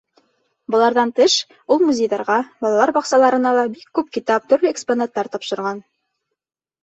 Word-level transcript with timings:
Быларҙан 0.75 1.09
тыш, 1.17 1.33
ул 1.75 1.81
музейҙарға, 1.89 2.37
балалар 2.65 2.93
баҡсаларына 2.95 3.51
ла 3.57 3.65
бик 3.75 3.85
күп 3.99 4.09
китап, 4.17 4.49
төрлө 4.53 4.71
экспонаттар 4.75 5.29
тапшырған. 5.35 5.85